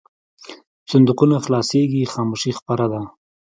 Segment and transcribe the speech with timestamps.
[0.89, 3.01] صندوقونه خلاصېږي خاموشي خپره ده.